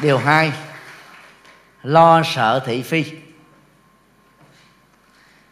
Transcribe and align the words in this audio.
điều 0.00 0.18
hai, 0.18 0.52
lo 1.82 2.22
sợ 2.24 2.62
thị 2.66 2.82
phi. 2.82 3.04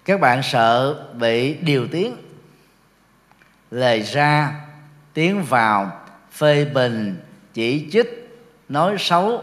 Các 0.05 0.21
bạn 0.21 0.43
sợ 0.43 1.03
bị 1.15 1.55
điều 1.55 1.89
tiếng 1.89 2.17
lời 3.71 4.03
ra 4.03 4.55
tiếng 5.15 5.43
vào, 5.43 6.01
phê 6.33 6.65
bình, 6.65 7.21
chỉ 7.55 7.89
trích, 7.93 8.41
nói 8.69 8.97
xấu, 8.99 9.43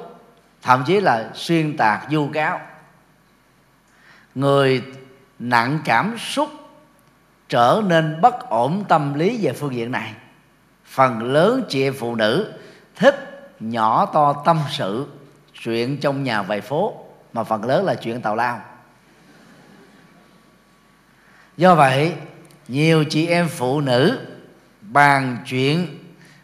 thậm 0.62 0.84
chí 0.88 1.00
là 1.00 1.30
xuyên 1.34 1.78
tạc, 1.78 2.08
vu 2.12 2.30
cáo. 2.34 2.62
Người 4.36 4.84
nặng 5.40 5.80
cảm 5.86 6.18
xúc 6.18 6.50
trở 7.50 7.82
nên 7.86 8.22
bất 8.22 8.50
ổn 8.50 8.86
tâm 8.90 9.14
lý 9.14 9.40
về 9.42 9.54
phương 9.54 9.76
diện 9.76 9.92
này. 9.92 10.14
Phần 10.86 11.34
lớn 11.34 11.64
chị 11.70 11.84
em 11.84 11.94
phụ 12.00 12.16
nữ 12.16 12.54
thích 12.96 13.33
nhỏ 13.70 14.06
to 14.06 14.34
tâm 14.46 14.60
sự, 14.70 15.08
chuyện 15.64 15.98
trong 15.98 16.24
nhà 16.24 16.42
vài 16.42 16.62
phố, 16.62 16.94
mà 17.34 17.44
phần 17.44 17.64
lớn 17.66 17.86
là 17.86 17.96
chuyện 17.96 18.22
tào 18.22 18.36
lao. 18.36 18.62
Do 21.58 21.76
vậy, 21.76 22.14
nhiều 22.68 23.04
chị 23.10 23.28
em 23.28 23.48
phụ 23.48 23.82
nữ 23.82 24.20
bàn 24.82 25.38
chuyện, 25.46 26.00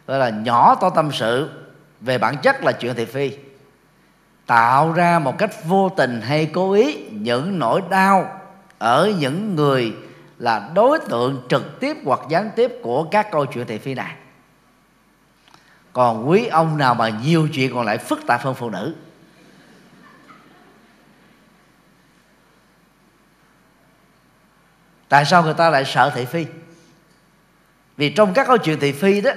gọi 0.06 0.18
là 0.18 0.30
nhỏ 0.30 0.74
to 0.74 0.90
tâm 0.90 1.12
sự, 1.12 1.50
về 2.00 2.18
bản 2.18 2.36
chất 2.36 2.64
là 2.64 2.72
chuyện 2.72 2.94
thị 2.94 3.04
phi. 3.04 3.30
Tạo 4.46 4.92
ra 4.92 5.18
một 5.18 5.38
cách 5.38 5.64
vô 5.64 5.88
tình 5.88 6.20
hay 6.20 6.46
cố 6.46 6.72
ý 6.72 7.08
những 7.10 7.58
nỗi 7.58 7.82
đau 7.90 8.40
ở 8.78 9.12
những 9.18 9.56
người 9.56 9.94
là 10.38 10.70
đối 10.74 10.98
tượng 10.98 11.42
trực 11.48 11.80
tiếp 11.80 11.96
hoặc 12.04 12.20
gián 12.28 12.50
tiếp 12.56 12.72
của 12.82 13.04
các 13.04 13.30
câu 13.30 13.46
chuyện 13.46 13.66
thị 13.66 13.78
phi 13.78 13.94
này 13.94 14.14
còn 15.92 16.28
quý 16.28 16.46
ông 16.46 16.78
nào 16.78 16.94
mà 16.94 17.08
nhiều 17.08 17.48
chuyện 17.52 17.74
còn 17.74 17.86
lại 17.86 17.98
phức 17.98 18.20
tạp 18.26 18.42
hơn 18.42 18.54
phụ 18.54 18.70
nữ? 18.70 18.94
Tại 25.08 25.24
sao 25.24 25.42
người 25.42 25.54
ta 25.54 25.70
lại 25.70 25.84
sợ 25.84 26.12
thị 26.14 26.24
phi? 26.24 26.46
Vì 27.96 28.10
trong 28.10 28.34
các 28.34 28.46
câu 28.46 28.58
chuyện 28.58 28.80
thị 28.80 28.92
phi 28.92 29.20
đó 29.20 29.30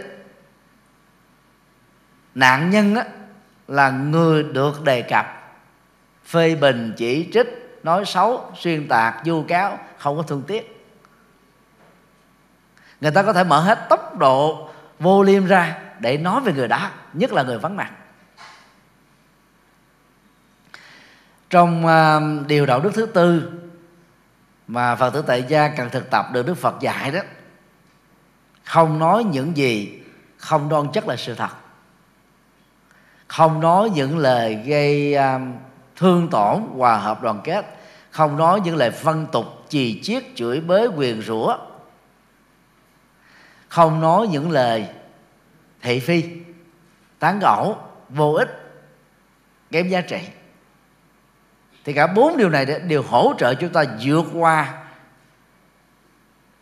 nạn 2.36 2.70
nhân 2.70 2.96
á, 2.96 3.06
là 3.68 3.90
người 3.90 4.44
được 4.44 4.84
đề 4.84 5.02
cập. 5.02 5.56
Phê 6.26 6.56
bình 6.56 6.94
chỉ 6.98 7.30
trích 7.34 7.80
nói 7.84 8.06
xấu 8.06 8.52
xuyên 8.60 8.88
tạc 8.88 9.16
vu 9.26 9.44
cáo 9.44 9.80
không 9.98 10.18
có 10.18 10.24
thương 10.24 10.44
tiếc. 10.48 10.86
Người 13.02 13.12
ta 13.12 13.24
có 13.24 13.34
thể 13.34 13.44
mở 13.44 13.60
hết 13.60 13.90
tốc 13.90 14.18
độ 14.18 14.70
vô 15.00 15.24
liêm 15.24 15.46
ra 15.46 15.83
để 16.00 16.18
nói 16.18 16.42
về 16.42 16.54
người 16.54 16.68
đó 16.68 16.90
nhất 17.14 17.34
là 17.34 17.44
người 17.44 17.58
vắng 17.58 17.78
mặt. 17.78 17.92
Trong 21.50 21.86
uh, 21.86 22.48
điều 22.48 22.66
đạo 22.66 22.80
đức 22.80 22.92
thứ 22.94 23.06
tư 23.06 23.52
mà 24.68 24.96
phật 24.96 25.10
tử 25.10 25.24
tại 25.28 25.46
gia 25.48 25.68
cần 25.68 25.90
thực 25.90 26.10
tập 26.10 26.26
được 26.34 26.46
đức 26.46 26.56
phật 26.56 26.76
dạy 26.82 27.12
đó 27.12 27.20
không 28.64 29.00
nói 29.00 29.24
những 29.24 29.58
gì 29.58 30.00
không 30.38 30.70
đoan 30.70 30.88
chất 30.94 31.08
là 31.08 31.16
sự 31.16 31.36
thật. 31.36 31.50
Không 33.28 33.60
nói 33.60 33.90
những 33.96 34.18
lời 34.18 34.56
gây 34.56 35.16
uh, 35.18 35.42
thương 35.96 36.28
tổn 36.30 36.62
hòa 36.78 36.98
hợp 36.98 37.22
đoàn 37.22 37.42
kết. 37.44 37.66
Không 38.12 38.38
nói 38.38 38.62
những 38.62 38.76
lời 38.76 38.92
phân 38.92 39.28
tục 39.32 39.46
chì 39.70 40.02
chiết 40.04 40.24
chửi 40.36 40.62
bới 40.62 40.88
quyền 40.88 41.22
rủa. 41.22 41.58
Không 43.70 44.02
nói 44.02 44.28
những 44.28 44.52
lời 44.52 44.88
thị 45.84 46.00
phi. 46.00 46.24
Tán 47.20 47.40
gẫu 47.40 47.78
vô 48.10 48.34
ích 48.34 48.50
kém 49.72 49.90
giá 49.90 50.02
trị. 50.02 50.20
Thì 51.86 51.94
cả 51.94 52.08
bốn 52.08 52.38
điều 52.38 52.50
này 52.50 52.66
đều 52.66 53.04
hỗ 53.04 53.34
trợ 53.38 53.54
chúng 53.54 53.70
ta 53.70 53.84
vượt 54.02 54.26
qua 54.34 54.84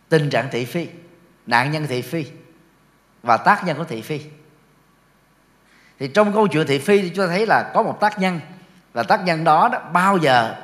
tình 0.08 0.30
trạng 0.30 0.48
thị 0.50 0.64
phi 0.64 0.88
nạn 1.46 1.70
nhân 1.70 1.86
thị 1.86 2.02
phi 2.02 2.26
và 3.22 3.36
tác 3.36 3.64
nhân 3.64 3.76
của 3.76 3.84
thị 3.84 4.02
phi. 4.02 4.20
Thì 5.98 6.08
trong 6.08 6.32
câu 6.32 6.48
chuyện 6.48 6.66
thị 6.66 6.78
phi 6.78 7.02
thì 7.02 7.08
chúng 7.08 7.26
ta 7.26 7.32
thấy 7.32 7.46
là 7.46 7.70
có 7.74 7.82
một 7.82 8.00
tác 8.00 8.18
nhân 8.18 8.40
và 8.92 9.02
tác 9.02 9.24
nhân 9.24 9.44
đó, 9.44 9.68
đó 9.72 9.78
bao 9.92 10.16
giờ 10.16 10.54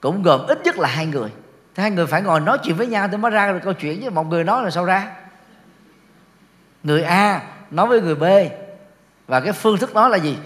cũng 0.00 0.22
gồm 0.22 0.46
ít 0.46 0.58
nhất 0.64 0.78
là 0.78 0.88
hai 0.88 1.06
người. 1.06 1.30
Thì 1.74 1.80
hai 1.80 1.90
người 1.90 2.06
phải 2.06 2.22
ngồi 2.22 2.40
nói 2.40 2.58
chuyện 2.62 2.76
với 2.76 2.86
nhau 2.86 3.08
thì 3.08 3.16
mới 3.16 3.30
ra 3.30 3.52
được 3.52 3.60
câu 3.64 3.72
chuyện 3.72 4.00
chứ 4.02 4.10
một 4.10 4.26
người 4.26 4.44
nói 4.44 4.64
là 4.64 4.70
sao 4.70 4.84
ra? 4.84 5.23
Người 6.84 7.02
A 7.02 7.42
nói 7.70 7.86
với 7.86 8.00
người 8.00 8.14
B. 8.14 8.24
Và 9.26 9.40
cái 9.40 9.52
phương 9.52 9.78
thức 9.78 9.94
đó 9.94 10.08
là 10.08 10.16
gì? 10.16 10.38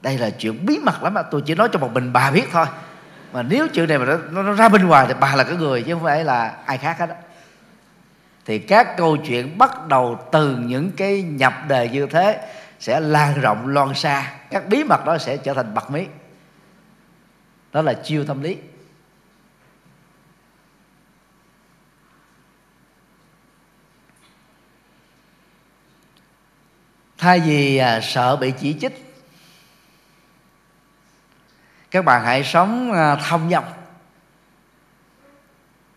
Đây 0.00 0.18
là 0.18 0.30
chuyện 0.30 0.66
bí 0.66 0.78
mật 0.78 1.02
lắm 1.02 1.14
mà 1.14 1.22
tôi 1.22 1.42
chỉ 1.46 1.54
nói 1.54 1.68
cho 1.72 1.78
một 1.78 1.92
mình 1.92 2.12
bà 2.12 2.30
biết 2.30 2.48
thôi. 2.52 2.66
Mà 3.32 3.42
nếu 3.42 3.68
chuyện 3.68 3.88
này 3.88 3.98
mà 3.98 4.04
nó, 4.30 4.42
nó 4.42 4.52
ra 4.52 4.68
bên 4.68 4.86
ngoài 4.86 5.06
thì 5.08 5.14
bà 5.20 5.34
là 5.34 5.44
cái 5.44 5.56
người 5.56 5.82
chứ 5.82 5.94
không 5.94 6.02
phải 6.02 6.24
là 6.24 6.56
ai 6.64 6.78
khác 6.78 6.98
hết 6.98 7.06
đó 7.06 7.14
thì 8.48 8.58
các 8.58 8.96
câu 8.96 9.16
chuyện 9.16 9.58
bắt 9.58 9.88
đầu 9.88 10.18
từ 10.32 10.56
những 10.56 10.90
cái 10.92 11.22
nhập 11.22 11.52
đề 11.68 11.88
như 11.88 12.06
thế 12.06 12.40
sẽ 12.80 13.00
lan 13.00 13.40
rộng 13.40 13.68
loan 13.68 13.94
xa. 13.94 14.32
Các 14.50 14.68
bí 14.68 14.84
mật 14.84 15.06
đó 15.06 15.18
sẽ 15.18 15.36
trở 15.36 15.54
thành 15.54 15.74
bật 15.74 15.90
mí. 15.90 16.06
Đó 17.72 17.82
là 17.82 17.92
chiêu 17.92 18.24
tâm 18.24 18.42
lý. 18.42 18.56
Thay 27.18 27.40
vì 27.40 27.76
à, 27.76 28.00
sợ 28.02 28.36
bị 28.36 28.52
chỉ 28.60 28.76
trích, 28.80 29.14
các 31.90 32.04
bạn 32.04 32.24
hãy 32.24 32.44
sống 32.44 32.92
à, 32.92 33.16
thông 33.16 33.50
dong. 33.50 33.64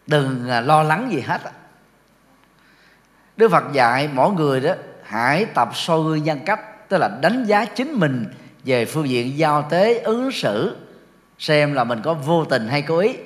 Đừng 0.07 0.49
à, 0.49 0.61
lo 0.61 0.83
lắng 0.83 1.11
gì 1.11 1.21
hết 1.21 1.41
đức 3.37 3.51
phật 3.51 3.63
dạy 3.73 4.09
mỗi 4.13 4.31
người 4.31 4.59
đó, 4.59 4.73
hãy 5.03 5.45
tập 5.45 5.69
soi 5.73 6.03
gương 6.03 6.23
nhân 6.23 6.39
cách, 6.45 6.89
tức 6.89 6.97
là 6.97 7.07
đánh 7.21 7.43
giá 7.43 7.65
chính 7.65 7.91
mình 7.91 8.25
về 8.63 8.85
phương 8.85 9.09
diện 9.09 9.37
giao 9.37 9.67
tế, 9.69 9.99
ứng 9.99 10.31
xử, 10.31 10.77
xem 11.39 11.73
là 11.73 11.83
mình 11.83 12.01
có 12.01 12.13
vô 12.13 12.45
tình 12.45 12.67
hay 12.67 12.81
cố 12.81 12.97
ý 12.97 13.17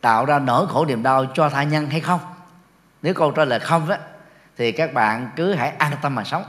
tạo 0.00 0.24
ra 0.24 0.38
nỗi 0.38 0.66
khổ 0.66 0.86
niềm 0.86 1.02
đau 1.02 1.26
cho 1.34 1.48
tha 1.48 1.62
nhân 1.62 1.86
hay 1.86 2.00
không. 2.00 2.20
Nếu 3.02 3.14
câu 3.14 3.30
trả 3.30 3.44
lời 3.44 3.60
không 3.60 3.90
á, 3.90 3.98
thì 4.56 4.72
các 4.72 4.94
bạn 4.94 5.30
cứ 5.36 5.54
hãy 5.54 5.72
an 5.78 5.92
tâm 6.02 6.14
mà 6.14 6.24
sống 6.24 6.44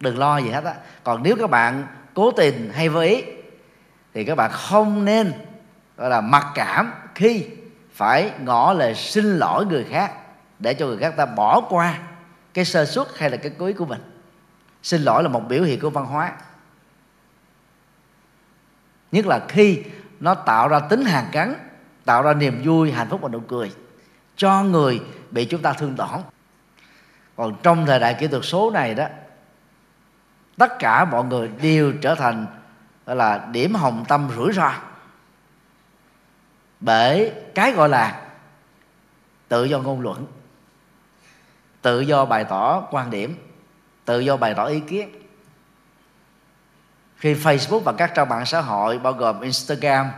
đừng 0.00 0.18
lo 0.18 0.38
gì 0.38 0.50
hết 0.50 0.64
á. 0.64 0.74
Còn 1.04 1.22
nếu 1.22 1.36
các 1.36 1.50
bạn 1.50 1.86
cố 2.14 2.30
tình 2.30 2.70
hay 2.74 2.88
vô 2.88 3.00
ý 3.00 3.24
thì 4.14 4.24
các 4.24 4.34
bạn 4.34 4.50
không 4.52 5.04
nên 5.04 5.32
gọi 5.96 6.10
là 6.10 6.20
mặc 6.20 6.46
cảm 6.54 6.92
khi 7.14 7.46
phải 7.92 8.30
ngỏ 8.44 8.72
lời 8.72 8.94
xin 8.94 9.24
lỗi 9.38 9.66
người 9.66 9.84
khác 9.90 10.12
để 10.58 10.74
cho 10.74 10.86
người 10.86 10.96
khác 10.96 11.14
ta 11.16 11.26
bỏ 11.26 11.60
qua 11.60 11.98
cái 12.54 12.64
sơ 12.64 12.84
suất 12.84 13.06
hay 13.16 13.30
là 13.30 13.36
cái 13.36 13.52
cố 13.58 13.66
ý 13.66 13.72
của 13.72 13.86
mình. 13.86 14.00
Xin 14.82 15.02
lỗi 15.02 15.22
là 15.22 15.28
một 15.28 15.48
biểu 15.48 15.62
hiện 15.62 15.80
của 15.80 15.90
văn 15.90 16.06
hóa. 16.06 16.32
Nhất 19.12 19.26
là 19.26 19.40
khi 19.48 19.82
nó 20.20 20.34
tạo 20.34 20.68
ra 20.68 20.80
tính 20.80 21.04
hàng 21.04 21.26
gắn, 21.32 21.54
tạo 22.04 22.22
ra 22.22 22.34
niềm 22.34 22.62
vui 22.64 22.92
hạnh 22.92 23.08
phúc 23.10 23.20
và 23.22 23.28
nụ 23.28 23.40
cười 23.40 23.72
cho 24.36 24.62
người 24.62 25.00
bị 25.30 25.44
chúng 25.44 25.62
ta 25.62 25.72
thương 25.72 25.96
tổn. 25.96 26.20
Còn 27.36 27.54
trong 27.62 27.86
thời 27.86 28.00
đại 28.00 28.16
kỹ 28.20 28.26
thuật 28.26 28.44
số 28.44 28.70
này 28.70 28.94
đó 28.94 29.06
tất 30.60 30.78
cả 30.78 31.04
mọi 31.04 31.24
người 31.24 31.50
đều 31.62 31.92
trở 32.02 32.14
thành 32.14 32.46
gọi 33.06 33.16
là 33.16 33.48
điểm 33.52 33.74
hồng 33.74 34.04
tâm 34.08 34.30
rủi 34.36 34.52
ro. 34.52 34.72
Bởi 36.80 37.32
cái 37.54 37.72
gọi 37.72 37.88
là 37.88 38.22
tự 39.48 39.64
do 39.64 39.78
ngôn 39.78 40.00
luận 40.00 40.26
tự 41.82 42.00
do 42.00 42.24
bày 42.24 42.44
tỏ 42.44 42.80
quan 42.90 43.10
điểm 43.10 43.36
tự 44.04 44.20
do 44.20 44.36
bày 44.36 44.54
tỏ 44.54 44.64
ý 44.64 44.80
kiến. 44.80 45.10
Khi 47.16 47.34
Facebook 47.34 47.80
và 47.80 47.92
các 47.92 48.12
trang 48.14 48.28
mạng 48.28 48.46
xã 48.46 48.60
hội 48.60 48.98
bao 48.98 49.12
gồm 49.12 49.40
Instagram, 49.40 50.10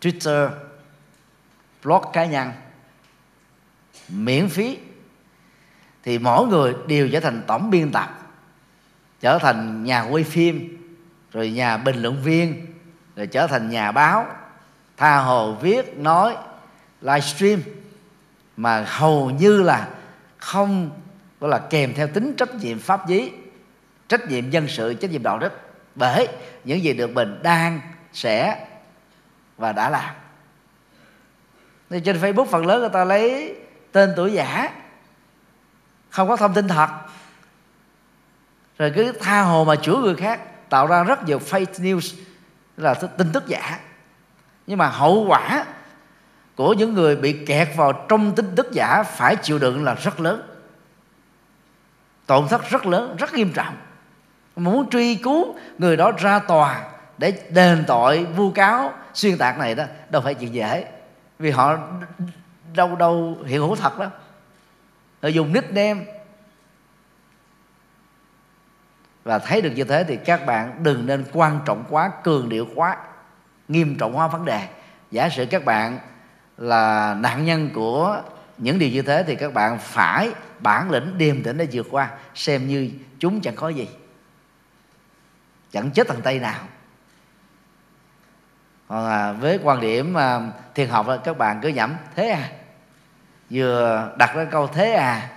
Twitter, 0.00 0.50
blog 1.82 2.04
cá 2.12 2.24
nhân 2.24 2.52
miễn 4.08 4.48
phí 4.48 4.78
thì 6.02 6.18
mỗi 6.18 6.46
người 6.46 6.74
đều 6.86 7.08
trở 7.12 7.20
thành 7.20 7.42
tổng 7.46 7.70
biên 7.70 7.92
tập 7.92 8.23
trở 9.24 9.38
thành 9.38 9.84
nhà 9.84 10.02
quay 10.02 10.24
phim, 10.24 10.78
rồi 11.32 11.50
nhà 11.50 11.76
bình 11.76 12.02
luận 12.02 12.22
viên, 12.22 12.66
rồi 13.16 13.26
trở 13.26 13.46
thành 13.46 13.70
nhà 13.70 13.92
báo. 13.92 14.26
Tha 14.96 15.16
hồ 15.16 15.52
viết, 15.52 15.98
nói 15.98 16.36
livestream 17.00 17.60
mà 18.56 18.84
hầu 18.88 19.30
như 19.30 19.62
là 19.62 19.88
không, 20.38 20.90
gọi 21.40 21.50
là 21.50 21.58
kèm 21.58 21.94
theo 21.94 22.08
tính 22.08 22.34
trách 22.36 22.54
nhiệm 22.54 22.78
pháp 22.78 23.08
lý, 23.08 23.32
trách 24.08 24.28
nhiệm 24.28 24.50
dân 24.50 24.68
sự, 24.68 24.94
trách 24.94 25.10
nhiệm 25.10 25.22
đạo 25.22 25.38
đức. 25.38 25.52
Bởi 25.94 26.28
những 26.64 26.82
gì 26.82 26.92
được 26.92 27.10
mình 27.10 27.40
đang, 27.42 27.80
sẽ 28.12 28.66
và 29.56 29.72
đã 29.72 29.90
làm. 29.90 30.14
Thì 31.90 32.00
trên 32.00 32.20
facebook 32.20 32.44
phần 32.44 32.66
lớn 32.66 32.80
người 32.80 32.90
ta 32.92 33.04
lấy 33.04 33.54
tên 33.92 34.12
tuổi 34.16 34.32
giả, 34.32 34.70
không 36.10 36.28
có 36.28 36.36
thông 36.36 36.54
tin 36.54 36.68
thật 36.68 36.88
rồi 38.78 38.92
cứ 38.94 39.12
tha 39.12 39.42
hồ 39.42 39.64
mà 39.64 39.76
chửi 39.76 39.96
người 39.96 40.14
khác, 40.14 40.40
tạo 40.70 40.86
ra 40.86 41.04
rất 41.04 41.24
nhiều 41.24 41.38
fake 41.38 41.64
news, 41.64 42.16
là 42.76 42.94
tin 42.94 43.32
tức 43.32 43.46
giả. 43.46 43.78
Nhưng 44.66 44.78
mà 44.78 44.88
hậu 44.88 45.24
quả 45.28 45.64
của 46.56 46.72
những 46.72 46.94
người 46.94 47.16
bị 47.16 47.44
kẹt 47.46 47.68
vào 47.76 47.92
trong 48.08 48.34
tin 48.34 48.56
tức 48.56 48.72
giả 48.72 49.02
phải 49.02 49.36
chịu 49.36 49.58
đựng 49.58 49.84
là 49.84 49.94
rất 49.94 50.20
lớn. 50.20 50.42
Tổn 52.26 52.48
thất 52.48 52.70
rất 52.70 52.86
lớn, 52.86 53.16
rất 53.18 53.34
nghiêm 53.34 53.52
trọng. 53.52 53.76
Muốn 54.56 54.90
truy 54.90 55.14
cứu 55.14 55.54
người 55.78 55.96
đó 55.96 56.12
ra 56.18 56.38
tòa 56.38 56.84
để 57.18 57.42
đền 57.50 57.84
tội, 57.86 58.24
vu 58.24 58.50
cáo, 58.50 58.92
xuyên 59.14 59.38
tạc 59.38 59.58
này 59.58 59.74
đó, 59.74 59.84
đâu 60.10 60.22
phải 60.22 60.34
chuyện 60.34 60.54
dễ. 60.54 60.84
Vì 61.38 61.50
họ 61.50 61.78
đâu 62.74 62.96
đâu 62.96 63.38
hiện 63.46 63.60
hữu 63.60 63.76
thật 63.76 63.98
đó. 63.98 64.10
Họ 65.22 65.28
dùng 65.28 65.52
nickname 65.52 66.04
và 69.24 69.38
thấy 69.38 69.62
được 69.62 69.70
như 69.70 69.84
thế 69.84 70.04
thì 70.04 70.16
các 70.16 70.46
bạn 70.46 70.82
đừng 70.82 71.06
nên 71.06 71.24
quan 71.32 71.60
trọng 71.66 71.84
quá 71.90 72.10
cường 72.24 72.48
điệu 72.48 72.68
quá 72.74 72.96
nghiêm 73.68 73.96
trọng 73.98 74.12
hóa 74.12 74.28
vấn 74.28 74.44
đề. 74.44 74.68
Giả 75.10 75.28
sử 75.28 75.46
các 75.46 75.64
bạn 75.64 75.98
là 76.58 77.14
nạn 77.14 77.44
nhân 77.44 77.70
của 77.74 78.22
những 78.58 78.78
điều 78.78 78.88
như 78.88 79.02
thế 79.02 79.24
thì 79.26 79.36
các 79.36 79.54
bạn 79.54 79.78
phải 79.78 80.30
bản 80.60 80.90
lĩnh 80.90 81.18
điềm 81.18 81.42
tĩnh 81.42 81.58
để 81.58 81.68
vượt 81.72 81.86
qua 81.90 82.10
xem 82.34 82.68
như 82.68 82.90
chúng 83.18 83.40
chẳng 83.40 83.56
có 83.56 83.68
gì. 83.68 83.88
Chẳng 85.72 85.90
chết 85.90 86.08
thằng 86.08 86.20
tây 86.22 86.38
nào. 86.38 86.60
Còn 88.88 89.06
à, 89.06 89.32
với 89.32 89.58
quan 89.62 89.80
điểm 89.80 90.14
à, 90.14 90.40
thiền 90.74 90.88
học 90.88 91.08
là 91.08 91.16
các 91.16 91.38
bạn 91.38 91.60
cứ 91.62 91.68
nhẩm 91.68 91.96
thế 92.16 92.28
à? 92.28 92.48
Vừa 93.50 94.12
đặt 94.18 94.34
ra 94.34 94.44
câu 94.44 94.66
thế 94.66 94.92
à? 94.92 95.30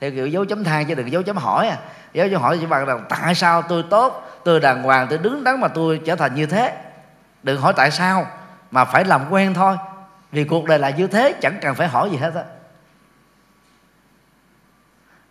Theo 0.00 0.10
kiểu 0.10 0.26
dấu 0.26 0.44
chấm 0.44 0.64
than 0.64 0.86
chứ 0.86 0.94
đừng 0.94 1.12
dấu 1.12 1.22
chấm 1.22 1.36
hỏi 1.36 1.68
à 1.68 1.78
giáo 2.12 2.28
chấm 2.28 2.42
hỏi 2.42 2.58
cho 2.62 2.66
bạn 2.66 2.86
rằng, 2.86 3.04
tại 3.08 3.34
sao 3.34 3.62
tôi 3.62 3.84
tốt? 3.90 4.28
Tôi 4.44 4.60
đàng 4.60 4.82
hoàng, 4.82 5.06
tôi 5.10 5.18
đứng 5.18 5.44
đắn 5.44 5.60
mà 5.60 5.68
tôi 5.68 6.00
trở 6.04 6.16
thành 6.16 6.34
như 6.34 6.46
thế? 6.46 6.76
Đừng 7.42 7.60
hỏi 7.60 7.72
tại 7.76 7.90
sao, 7.90 8.26
mà 8.70 8.84
phải 8.84 9.04
làm 9.04 9.30
quen 9.30 9.54
thôi. 9.54 9.76
Vì 10.32 10.44
cuộc 10.44 10.64
đời 10.64 10.78
là 10.78 10.90
như 10.90 11.06
thế, 11.06 11.34
chẳng 11.40 11.58
cần 11.62 11.74
phải 11.74 11.88
hỏi 11.88 12.10
gì 12.10 12.16
hết 12.16 12.34
á. 12.34 12.42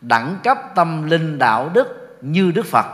Đẳng 0.01 0.37
cấp 0.43 0.57
tâm 0.75 1.09
linh 1.09 1.39
đạo 1.39 1.69
đức 1.73 2.17
như 2.21 2.51
đức 2.51 2.65
phật, 2.65 2.85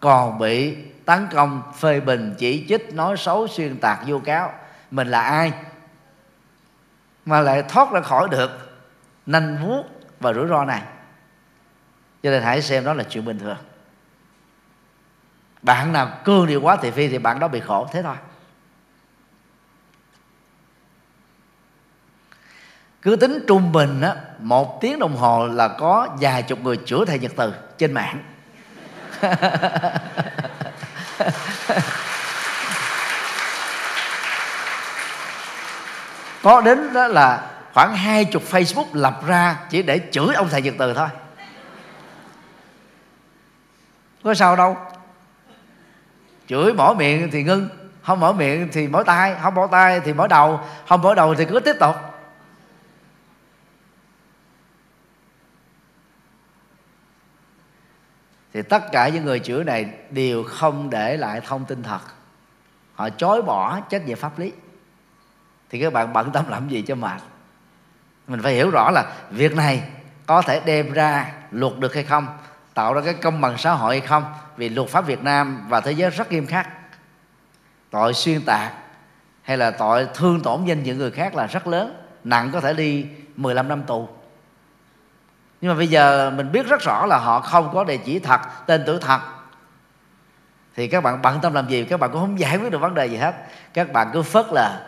còn 0.00 0.38
bị 0.38 0.76
tấn 1.04 1.26
công, 1.32 1.62
phê 1.78 2.00
bình, 2.00 2.34
chỉ 2.38 2.66
trích, 2.68 2.94
nói 2.94 3.16
xấu, 3.16 3.48
xuyên 3.48 3.76
tạc, 3.80 3.98
vô 4.06 4.18
cáo. 4.24 4.52
Mình 4.90 5.08
là 5.08 5.20
ai 5.20 5.52
mà 7.26 7.40
lại 7.40 7.62
thoát 7.62 7.90
ra 7.92 8.00
khỏi 8.00 8.28
được 8.28 8.50
nanh 9.26 9.58
vuốt 9.62 9.82
và 10.20 10.32
rủi 10.32 10.48
ro 10.48 10.64
này? 10.64 10.82
Cho 12.22 12.30
nên 12.30 12.42
hãy 12.42 12.62
xem 12.62 12.84
đó 12.84 12.94
là 12.94 13.04
chuyện 13.04 13.24
bình 13.24 13.38
thường. 13.38 13.56
Bạn 15.62 15.92
nào 15.92 16.18
cương 16.24 16.46
điều 16.46 16.60
quá 16.60 16.76
thị 16.76 16.90
phi 16.90 17.08
thì 17.08 17.18
bạn 17.18 17.40
đó 17.40 17.48
bị 17.48 17.60
khổ, 17.60 17.88
thế 17.92 18.02
thôi. 18.02 18.16
Cứ 23.02 23.16
tính 23.16 23.44
trung 23.48 23.72
bình 23.72 24.00
á, 24.00 24.14
một 24.38 24.80
tiếng 24.80 24.98
đồng 24.98 25.16
hồ 25.16 25.46
là 25.46 25.68
có 25.68 26.08
vài 26.20 26.42
chục 26.42 26.58
người 26.62 26.76
chữa 26.76 27.04
thầy 27.04 27.18
nhật 27.18 27.32
từ 27.36 27.54
trên 27.78 27.92
mạng. 27.92 28.22
Có 36.42 36.60
đến 36.60 36.92
đó 36.92 37.06
là 37.06 37.50
khoảng 37.74 37.96
hai 37.96 38.24
chục 38.24 38.42
facebook 38.50 38.86
lập 38.92 39.20
ra 39.26 39.56
chỉ 39.70 39.82
để 39.82 40.00
chửi 40.12 40.34
ông 40.34 40.48
thầy 40.48 40.62
nhật 40.62 40.74
từ 40.78 40.94
thôi 40.94 41.08
có 44.22 44.34
sao 44.34 44.56
đâu. 44.56 44.76
Chửi 46.46 46.72
mở 46.72 46.94
miệng 46.94 47.30
thì 47.32 47.42
ngưng, 47.42 47.68
không 48.02 48.20
mở 48.20 48.32
miệng 48.32 48.68
thì 48.72 48.88
mở 48.88 49.02
tay 49.06 49.36
không 49.42 49.54
mở 49.54 49.68
tay 49.70 50.00
thì 50.00 50.12
mở 50.12 50.26
đầu, 50.28 50.60
không 50.88 51.02
mở 51.02 51.14
đầu 51.14 51.34
thì 51.34 51.44
cứ 51.44 51.60
tiếp 51.60 51.76
tục. 51.80 51.96
Thì 58.52 58.62
tất 58.62 58.92
cả 58.92 59.08
những 59.08 59.24
người 59.24 59.38
chữa 59.38 59.64
này 59.64 59.90
đều 60.10 60.44
không 60.44 60.90
để 60.90 61.16
lại 61.16 61.40
thông 61.46 61.64
tin 61.64 61.82
thật. 61.82 62.00
Họ 62.94 63.10
chối 63.10 63.42
bỏ 63.42 63.80
trách 63.80 64.06
nhiệm 64.06 64.18
pháp 64.18 64.38
lý. 64.38 64.52
Thì 65.70 65.80
các 65.80 65.92
bạn 65.92 66.12
bận 66.12 66.30
tâm 66.32 66.48
làm 66.48 66.68
gì 66.68 66.82
cho 66.82 66.94
mệt? 66.94 67.20
Mình 68.26 68.42
phải 68.42 68.52
hiểu 68.52 68.70
rõ 68.70 68.90
là 68.90 69.12
việc 69.30 69.56
này 69.56 69.82
có 70.26 70.42
thể 70.42 70.60
đem 70.64 70.92
ra 70.92 71.32
luật 71.50 71.78
được 71.78 71.94
hay 71.94 72.04
không? 72.04 72.38
Tạo 72.74 72.94
ra 72.94 73.00
cái 73.04 73.14
công 73.14 73.40
bằng 73.40 73.58
xã 73.58 73.72
hội 73.72 73.98
hay 73.98 74.08
không? 74.08 74.24
Vì 74.56 74.68
luật 74.68 74.88
pháp 74.88 75.06
Việt 75.06 75.22
Nam 75.22 75.66
và 75.68 75.80
thế 75.80 75.92
giới 75.92 76.10
rất 76.10 76.32
nghiêm 76.32 76.46
khắc. 76.46 76.68
Tội 77.90 78.14
xuyên 78.14 78.42
tạc 78.46 78.72
hay 79.42 79.56
là 79.56 79.70
tội 79.70 80.08
thương 80.14 80.40
tổn 80.42 80.64
danh 80.64 80.82
dự 80.82 80.94
người 80.94 81.10
khác 81.10 81.34
là 81.34 81.46
rất 81.46 81.66
lớn. 81.66 82.02
Nặng 82.24 82.50
có 82.52 82.60
thể 82.60 82.74
đi 82.74 83.06
15 83.36 83.68
năm 83.68 83.82
tù. 83.82 84.08
Nhưng 85.60 85.72
mà 85.72 85.78
bây 85.78 85.86
giờ 85.86 86.30
mình 86.36 86.52
biết 86.52 86.66
rất 86.66 86.80
rõ 86.80 87.06
là 87.06 87.18
họ 87.18 87.40
không 87.40 87.70
có 87.74 87.84
địa 87.84 87.96
chỉ 87.96 88.18
thật, 88.18 88.40
tên 88.66 88.82
tuổi 88.86 88.98
thật. 89.00 89.20
Thì 90.76 90.88
các 90.88 91.00
bạn 91.00 91.22
bận 91.22 91.40
tâm 91.40 91.52
làm 91.52 91.68
gì? 91.68 91.84
Các 91.84 92.00
bạn 92.00 92.10
cũng 92.12 92.20
không 92.20 92.40
giải 92.40 92.56
quyết 92.56 92.72
được 92.72 92.78
vấn 92.78 92.94
đề 92.94 93.06
gì 93.06 93.16
hết. 93.16 93.34
Các 93.74 93.92
bạn 93.92 94.10
cứ 94.12 94.22
phớt 94.22 94.46
là 94.52 94.80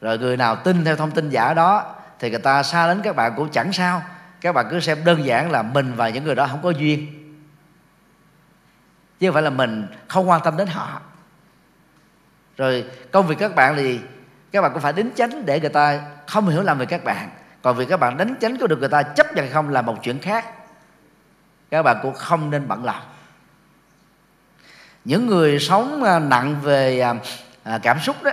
rồi 0.00 0.18
người 0.18 0.36
nào 0.36 0.56
tin 0.56 0.84
theo 0.84 0.96
thông 0.96 1.10
tin 1.10 1.30
giả 1.30 1.54
đó, 1.54 1.94
thì 2.18 2.30
người 2.30 2.38
ta 2.38 2.62
xa 2.62 2.86
đến 2.86 3.00
các 3.04 3.16
bạn 3.16 3.32
cũng 3.36 3.48
chẳng 3.50 3.72
sao 3.72 4.02
các 4.40 4.52
bạn 4.52 4.66
cứ 4.70 4.80
xem 4.80 4.98
đơn 5.04 5.24
giản 5.24 5.50
là 5.50 5.62
mình 5.62 5.94
và 5.96 6.08
những 6.08 6.24
người 6.24 6.34
đó 6.34 6.46
không 6.46 6.62
có 6.62 6.70
duyên. 6.70 7.06
Chứ 9.20 9.28
không 9.28 9.34
phải 9.34 9.42
là 9.42 9.50
mình 9.50 9.86
không 10.08 10.28
quan 10.28 10.40
tâm 10.44 10.56
đến 10.56 10.68
họ. 10.68 11.00
Rồi, 12.56 12.84
công 13.10 13.26
việc 13.26 13.36
các 13.38 13.54
bạn 13.54 13.76
thì 13.76 14.00
các 14.52 14.62
bạn 14.62 14.72
cũng 14.72 14.82
phải 14.82 14.92
đính 14.92 15.10
chánh 15.16 15.46
để 15.46 15.60
người 15.60 15.68
ta 15.68 16.00
không 16.26 16.48
hiểu 16.48 16.62
lầm 16.62 16.78
về 16.78 16.86
các 16.86 17.04
bạn. 17.04 17.30
Còn 17.62 17.76
việc 17.76 17.86
các 17.88 18.00
bạn 18.00 18.16
đánh 18.16 18.34
chánh 18.40 18.56
có 18.58 18.66
được 18.66 18.78
người 18.78 18.88
ta 18.88 19.02
chấp 19.02 19.34
nhận 19.34 19.50
không 19.52 19.68
là 19.68 19.82
một 19.82 19.96
chuyện 20.02 20.18
khác. 20.18 20.46
Các 21.70 21.82
bạn 21.82 21.96
cũng 22.02 22.14
không 22.14 22.50
nên 22.50 22.68
bận 22.68 22.84
lòng. 22.84 23.02
Những 25.04 25.26
người 25.26 25.58
sống 25.58 26.02
à, 26.02 26.18
nặng 26.18 26.60
về 26.62 27.00
à, 27.00 27.14
à, 27.62 27.78
cảm 27.82 28.00
xúc 28.00 28.22
đó, 28.22 28.30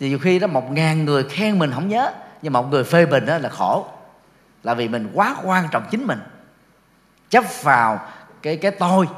thì 0.00 0.08
nhiều 0.08 0.18
khi 0.18 0.38
đó 0.38 0.46
một 0.46 0.72
ngàn 0.72 1.04
người 1.04 1.24
khen 1.24 1.58
mình 1.58 1.70
không 1.72 1.88
nhớ, 1.88 2.12
nhưng 2.42 2.52
một 2.52 2.70
người 2.70 2.84
phê 2.84 3.06
bình 3.06 3.26
đó 3.26 3.38
là 3.38 3.48
khổ 3.48 3.95
là 4.66 4.74
vì 4.74 4.88
mình 4.88 5.10
quá 5.14 5.36
quan 5.44 5.68
trọng 5.70 5.86
chính 5.90 6.06
mình. 6.06 6.18
Chấp 7.30 7.44
vào 7.62 8.00
cái 8.42 8.56
cái 8.56 8.70
tôi 8.70 9.08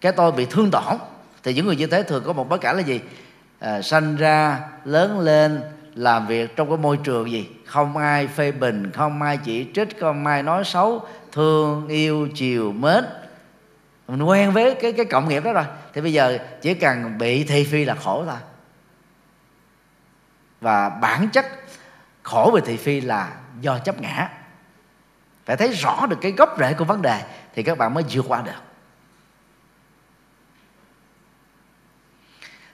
cái 0.00 0.12
tôi 0.12 0.32
bị 0.32 0.46
thương 0.50 0.70
tổn. 0.70 0.98
Thì 1.42 1.54
những 1.54 1.66
người 1.66 1.76
như 1.76 1.86
thế 1.86 2.02
thường 2.02 2.24
có 2.26 2.32
một 2.32 2.48
bối 2.48 2.58
cảnh 2.58 2.76
là 2.76 2.82
gì? 2.82 3.00
À, 3.60 3.82
sanh 3.82 4.16
ra 4.16 4.60
lớn 4.84 5.20
lên 5.20 5.62
làm 5.94 6.26
việc 6.26 6.56
trong 6.56 6.68
cái 6.68 6.76
môi 6.76 6.96
trường 7.04 7.30
gì? 7.30 7.48
Không 7.66 7.96
ai 7.96 8.26
phê 8.26 8.52
bình 8.52 8.90
không 8.90 9.22
ai 9.22 9.36
chỉ 9.36 9.66
trích 9.74 10.00
không 10.00 10.26
ai 10.26 10.42
nói 10.42 10.64
xấu. 10.64 11.06
Thương 11.32 11.88
yêu 11.88 12.28
chiều 12.34 12.72
mến. 12.72 13.04
Mình 14.08 14.22
quen 14.22 14.52
với 14.52 14.74
cái 14.74 14.92
cái 14.92 15.06
cộng 15.06 15.28
nghiệp 15.28 15.44
đó 15.44 15.52
rồi. 15.52 15.64
Thì 15.92 16.00
bây 16.00 16.12
giờ 16.12 16.38
chỉ 16.62 16.74
cần 16.74 17.18
bị 17.18 17.44
thị 17.44 17.64
phi 17.64 17.84
là 17.84 17.94
khổ 17.94 18.24
thôi. 18.24 18.38
Và 20.60 20.88
bản 20.88 21.28
chất 21.28 21.46
khổ 22.22 22.50
về 22.54 22.60
thị 22.60 22.76
phi 22.76 23.00
là 23.00 23.32
do 23.60 23.78
chấp 23.78 24.00
ngã 24.00 24.28
phải 25.44 25.56
thấy 25.56 25.72
rõ 25.72 26.06
được 26.06 26.18
cái 26.20 26.32
gốc 26.32 26.56
rễ 26.58 26.74
của 26.74 26.84
vấn 26.84 27.02
đề, 27.02 27.22
thì 27.54 27.62
các 27.62 27.78
bạn 27.78 27.94
mới 27.94 28.04
vượt 28.10 28.24
qua 28.28 28.42
được. 28.42 28.52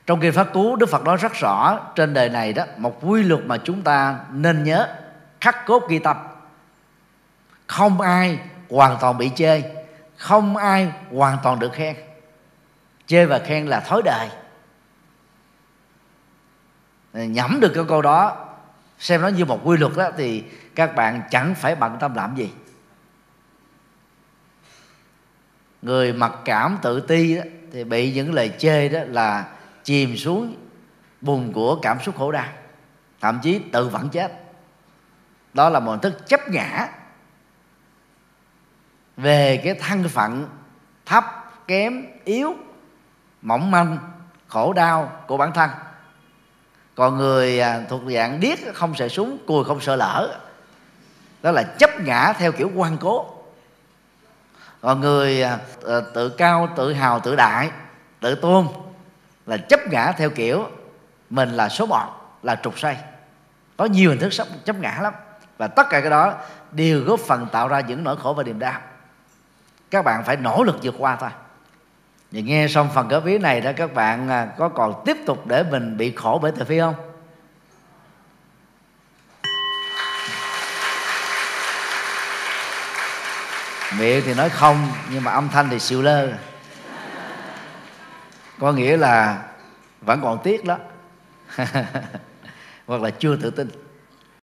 Trong 0.07 0.21
kinh 0.21 0.33
pháp 0.33 0.53
cú, 0.53 0.77
đức 0.77 0.89
phật 0.89 1.05
nói 1.05 1.17
rất 1.17 1.33
rõ, 1.35 1.81
trên 1.95 2.15
đời 2.15 2.29
này 2.29 2.53
đó, 2.53 2.65
một 2.77 2.99
quy 3.03 3.23
luật 3.23 3.45
mà 3.45 3.57
chúng 3.65 3.83
ta 3.83 4.19
nên 4.31 4.65
nhớ, 4.65 4.97
khắc 5.41 5.67
cốt 5.67 5.89
ghi 5.89 5.99
tâm. 5.99 6.17
Không 7.67 8.00
ai 8.00 8.39
hoàn 8.71 8.97
toàn 9.00 9.19
bị 9.19 9.31
chê, 9.37 9.62
không 10.17 10.57
ai 10.57 10.93
hoàn 11.12 11.39
toàn 11.43 11.59
được 11.59 11.73
khen. 11.73 11.97
Chê 13.07 13.25
và 13.25 13.39
khen 13.39 13.67
là 13.67 13.81
thói 13.81 14.03
đời. 14.05 14.29
Nhẩm 17.12 17.61
được 17.61 17.73
cái 17.75 17.85
câu 17.89 18.03
đó, 18.03 18.47
xem 18.99 19.23
nó 19.23 19.29
như 19.29 19.45
một 19.45 19.61
quy 19.65 19.77
luật 19.77 19.93
đó, 19.97 20.11
thì 20.17 20.45
các 20.75 20.95
bạn 20.95 21.23
chẳng 21.31 21.55
phải 21.55 21.75
bận 21.75 21.97
tâm 22.00 22.15
làm 22.15 22.37
gì. 22.37 22.53
Người 25.82 26.12
mặc 26.12 26.32
cảm 26.44 26.78
tự 26.82 27.00
ti 27.00 27.37
đó, 27.37 27.42
thì 27.72 27.84
bị 27.84 28.12
những 28.12 28.34
lời 28.34 28.52
chê 28.58 28.88
đó 28.88 29.00
là 29.08 29.46
chìm 29.84 30.16
xuống 30.16 30.56
bùn 31.20 31.52
của 31.52 31.78
cảm 31.82 32.00
xúc 32.00 32.14
khổ 32.18 32.32
đau 32.32 32.49
thậm 33.20 33.40
chí 33.42 33.60
tự 33.72 33.88
vẫn 33.88 34.08
chết. 34.08 34.32
Đó 35.54 35.68
là 35.68 35.80
một 35.80 36.02
thức 36.02 36.28
chấp 36.28 36.49
ngã 36.49 36.88
về 39.16 39.60
cái 39.64 39.75
thân 39.75 40.08
phận 40.08 40.49
thấp 41.06 41.25
kém 41.66 42.06
yếu 42.25 42.54
mỏng 43.42 43.70
manh 43.70 43.99
khổ 44.49 44.72
đau 44.72 45.12
của 45.26 45.37
bản 45.37 45.52
thân. 45.52 45.70
Còn 46.94 47.16
người 47.16 47.60
à, 47.60 47.80
thuộc 47.88 48.02
dạng 48.14 48.40
điếc 48.40 48.58
không 48.75 48.94
sợ 48.94 49.08
súng 49.08 49.38
cùi 49.46 49.64
không 49.64 49.80
sợ 49.80 49.96
lỡ 49.96 50.40
đó 51.42 51.50
là 51.50 51.62
chấp 51.62 51.90
ngã 52.00 52.32
theo 52.32 52.52
kiểu 52.52 52.70
quan 52.75 52.96
cố 53.00 53.39
còn 54.80 55.00
người 55.00 55.42
à, 55.42 55.58
ờ, 55.82 56.00
tự 56.14 56.28
cao 56.28 56.68
tự 56.76 56.92
hào 56.92 57.20
tự 57.20 57.37
đại 57.37 57.70
tự 58.20 58.34
tôn 58.34 58.66
là 59.46 59.56
chấp 59.56 59.80
ngã 59.90 60.12
theo 60.12 60.30
kiểu 60.30 60.66
mình 61.30 61.50
là 61.50 61.68
số 61.68 61.87
một 61.87 62.06
là 62.42 62.56
trục 62.62 62.78
say 62.78 62.96
có 63.80 63.87
nhiều 63.87 64.10
hình 64.10 64.18
thức 64.18 64.32
chấp, 64.32 64.46
chấp 64.64 64.76
ngã 64.76 64.99
lắm. 65.02 65.12
Và 65.58 65.66
tất 65.66 65.87
cả 65.90 66.00
cái 66.00 66.10
đó 66.10 66.34
đều 66.72 67.00
góp 67.00 67.20
phần 67.20 67.46
tạo 67.52 67.68
ra 67.68 67.80
những 67.80 68.04
nỗi 68.04 68.16
khổ 68.16 68.32
và 68.32 68.42
niềm 68.42 68.58
đau. 68.58 68.80
Các 69.90 70.04
bạn 70.04 70.25
phải 70.25 70.37
nỗ 70.37 70.62
lực 70.62 70.76
vượt 70.82 70.94
qua 70.99 71.16
thôi. 71.16 71.30
Và 72.32 72.40
nghe 72.40 72.68
xong 72.68 72.88
phần 72.94 73.08
góp 73.08 73.26
ý 73.26 73.38
này 73.38 73.60
đó 73.60 73.70
các 73.76 73.94
bạn 73.94 74.28
à, 74.28 74.49
có 74.58 74.68
còn 74.68 75.02
tiếp 75.04 75.16
tục 75.26 75.46
để 75.46 75.62
mình 75.62 75.96
bị 75.96 76.14
khổ 76.16 76.38
bởi 76.42 76.52
tự 76.52 76.64
phi 76.64 76.78
không? 76.78 76.94
Miệng 83.99 84.23
thì 84.26 84.35
nói 84.35 84.50
không, 84.50 84.92
nhưng 85.12 85.25
mà 85.25 85.32
âm 85.32 85.49
thanh 85.49 85.68
thì 85.70 85.78
siêu 85.78 86.02
lơ. 86.02 86.28
Có 88.61 88.73
nghĩa 88.73 88.97
là 88.97 89.42
vẫn 90.00 90.20
còn 90.23 90.38
tiếc 90.42 90.64
đó. 90.64 90.78
Hoặc 92.87 93.02
là 93.02 93.11
chưa 93.11 93.37
tự 93.37 93.50
tin. 93.50 93.68